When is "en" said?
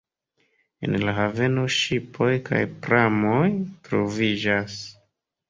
0.87-0.95